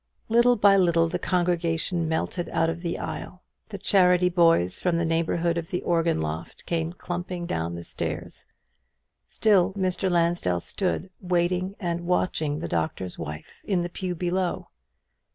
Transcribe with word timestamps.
Little 0.29 0.55
by 0.55 0.77
little 0.77 1.07
the 1.07 1.19
congregation 1.19 2.09
melted 2.09 2.49
out 2.49 2.69
of 2.71 2.81
the 2.81 2.97
aisle. 2.97 3.43
The 3.69 3.77
charity 3.77 4.29
boys 4.29 4.79
from 4.79 4.97
the 4.97 5.05
neighbourhood 5.05 5.59
of 5.59 5.69
the 5.69 5.83
organ 5.83 6.17
loft 6.19 6.65
came 6.65 6.91
clumping 6.91 7.45
down 7.45 7.75
the 7.75 7.83
stairs. 7.83 8.47
Still 9.27 9.73
Mr. 9.73 10.09
Lansdell 10.09 10.61
stood 10.61 11.11
waiting 11.19 11.75
and 11.79 12.01
watching 12.01 12.57
the 12.61 12.67
Doctor's 12.67 13.19
Wife 13.19 13.61
in 13.63 13.83
the 13.83 13.89
pew 13.89 14.15
below. 14.15 14.69